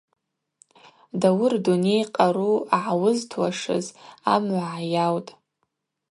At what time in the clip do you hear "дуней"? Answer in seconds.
1.63-2.03